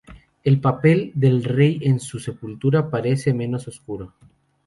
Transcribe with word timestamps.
El 0.43 0.59
papel 0.59 1.11
del 1.13 1.43
rey 1.43 1.77
en 1.83 1.99
su 1.99 2.17
sepultura 2.17 2.89
parece 2.89 3.35
menos 3.35 3.67
oscuro. 3.67 4.15